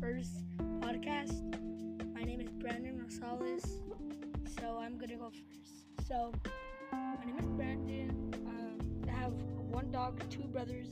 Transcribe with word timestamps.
first 0.00 0.44
podcast. 0.80 1.42
My 2.14 2.22
name 2.22 2.40
is 2.40 2.50
Brandon 2.50 2.98
Rosales, 2.98 3.66
so 4.58 4.78
I'm 4.78 4.98
gonna 4.98 5.16
go 5.16 5.30
first. 5.30 6.08
So, 6.08 6.32
my 6.92 7.24
name 7.24 7.38
is 7.38 7.46
Brandon. 7.46 8.34
Um, 8.46 9.08
I 9.08 9.12
have 9.12 9.32
one 9.32 9.90
dog, 9.90 10.20
two 10.30 10.42
brothers. 10.44 10.88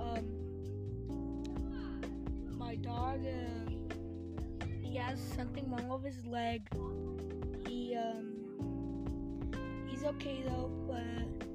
Um, 0.00 0.24
my 2.58 2.76
dog, 2.76 3.20
uh, 3.24 4.66
he 4.82 4.96
has 4.96 5.20
something 5.36 5.70
wrong 5.70 5.88
with 5.88 6.04
his 6.04 6.26
leg. 6.26 6.68
He 7.66 7.94
um, 7.96 8.32
he's 9.86 10.04
okay 10.04 10.42
though, 10.46 10.70
but 10.86 11.46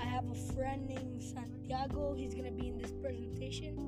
I 0.00 0.04
have 0.04 0.30
a 0.30 0.52
friend 0.54 0.86
named 0.88 1.22
Santiago. 1.22 2.14
He's 2.14 2.34
gonna 2.34 2.50
be 2.50 2.68
in 2.68 2.78
this 2.78 2.92
presentation. 2.92 3.85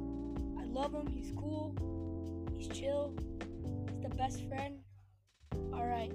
Love 0.79 0.95
him. 0.95 1.09
He's 1.09 1.33
cool. 1.33 1.75
He's 2.57 2.69
chill. 2.69 3.13
He's 3.91 4.01
the 4.01 4.15
best 4.15 4.47
friend. 4.47 4.79
All 5.75 5.85
right, 5.85 6.13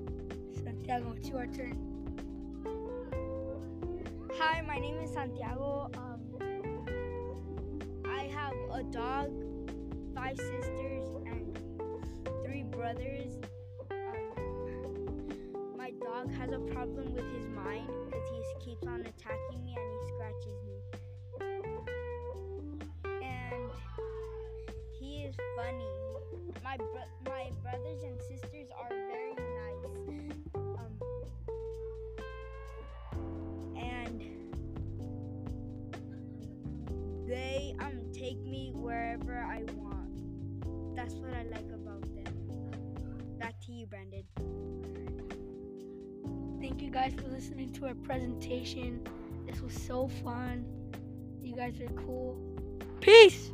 Santiago, 0.54 1.14
it's 1.18 1.28
your 1.28 1.48
turn. 1.48 1.76
Hi, 4.40 4.62
my 4.62 4.80
name 4.80 5.00
is 5.00 5.12
Santiago. 5.12 5.92
Um, 5.98 6.22
I 8.06 8.24
have 8.34 8.54
a 8.72 8.84
dog, 8.84 9.34
five 10.16 10.38
sisters, 10.38 11.10
and 11.26 11.60
three 12.46 12.64
brothers. 12.64 13.34
Um, 13.92 15.28
my 15.78 15.92
dog 15.92 16.32
has 16.36 16.54
a 16.54 16.60
problem 16.74 17.14
with 17.14 17.26
his 17.34 17.50
mind 17.50 17.90
because 18.06 18.46
he 18.54 18.66
keeps 18.70 18.88
on 18.88 19.02
attacking 19.02 19.43
is 25.34 25.46
funny. 25.56 25.88
My 26.64 26.78
bro- 26.78 27.12
my 27.26 27.52
brothers 27.62 28.04
and 28.04 28.20
sisters 28.22 28.68
are 28.80 28.90
very 28.90 29.36
nice. 29.36 29.86
Um, 30.56 30.94
and 33.78 34.22
they 37.28 37.76
um 37.80 38.12
take 38.14 38.40
me 38.46 38.72
wherever 38.76 39.40
I 39.40 39.64
want. 39.76 40.96
That's 40.96 41.16
what 41.16 41.34
I 41.34 41.44
like 41.44 41.70
about 41.74 42.02
them. 42.16 43.38
Back 43.40 43.60
to 43.66 43.72
you, 43.72 43.88
Brandon. 43.88 44.24
Thank 46.62 46.82
you 46.82 46.92
guys 46.92 47.14
for 47.14 47.28
listening 47.30 47.74
to 47.74 47.88
our 47.88 47.96
presentation. 47.96 49.06
This 49.46 49.62
was 49.62 49.74
so 49.74 50.08
fun. 50.24 50.66
You 51.42 51.56
guys 51.56 51.80
are 51.82 51.88
cool. 52.06 52.38
Peace. 53.02 53.52